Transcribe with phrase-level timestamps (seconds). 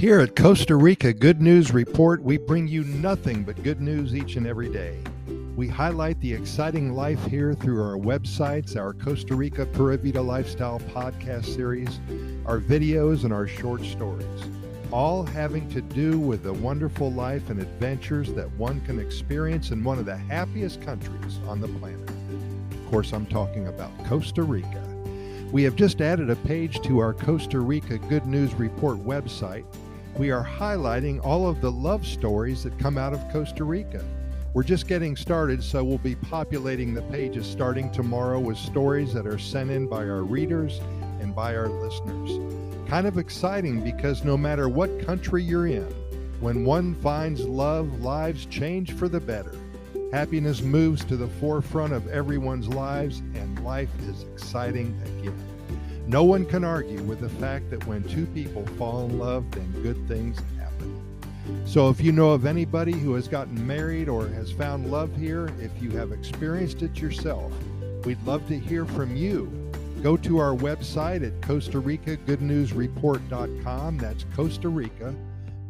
[0.00, 4.36] Here at Costa Rica Good News Report, we bring you nothing but good news each
[4.36, 4.98] and every day.
[5.56, 10.80] We highlight the exciting life here through our websites, our Costa Rica Pura Vida Lifestyle
[10.94, 12.00] podcast series,
[12.46, 14.24] our videos, and our short stories,
[14.90, 19.84] all having to do with the wonderful life and adventures that one can experience in
[19.84, 22.08] one of the happiest countries on the planet.
[22.70, 24.82] Of course, I'm talking about Costa Rica.
[25.52, 29.66] We have just added a page to our Costa Rica Good News Report website
[30.16, 34.04] we are highlighting all of the love stories that come out of Costa Rica.
[34.52, 39.26] We're just getting started, so we'll be populating the pages starting tomorrow with stories that
[39.26, 40.80] are sent in by our readers
[41.20, 42.38] and by our listeners.
[42.88, 45.86] Kind of exciting because no matter what country you're in,
[46.40, 49.54] when one finds love, lives change for the better.
[50.12, 55.59] Happiness moves to the forefront of everyone's lives, and life is exciting again.
[56.10, 59.70] No one can argue with the fact that when two people fall in love, then
[59.80, 61.00] good things happen.
[61.64, 65.52] So, if you know of anybody who has gotten married or has found love here,
[65.60, 67.52] if you have experienced it yourself,
[68.04, 69.70] we'd love to hear from you.
[70.02, 73.98] Go to our website at Costa Rica Good News Report.com.
[73.98, 75.14] That's Costa Rica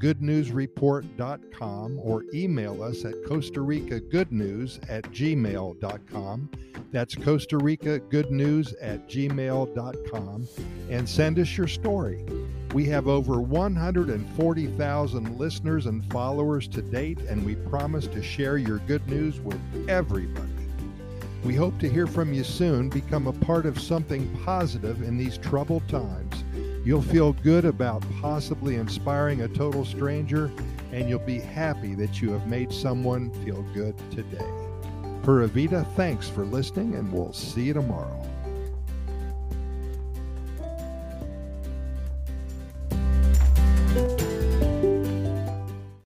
[0.00, 6.50] goodnewsreport.com or email us at Costa Rica Good News at gmail.com.
[6.92, 10.48] That's Costa Rica Good News at gmail.com
[10.90, 12.24] and send us your story.
[12.74, 18.78] We have over 140,000 listeners and followers to date, and we promise to share your
[18.80, 20.50] good news with everybody.
[21.44, 22.88] We hope to hear from you soon.
[22.88, 26.25] Become a part of something positive in these troubled times
[26.86, 30.52] You'll feel good about possibly inspiring a total stranger,
[30.92, 34.46] and you'll be happy that you have made someone feel good today.
[35.24, 38.24] Pura Vida, thanks for listening, and we'll see you tomorrow.